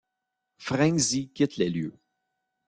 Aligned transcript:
Ferenczi 0.57 1.29
quitte 1.29 1.57
les 1.57 1.69
lieux. 1.69 1.93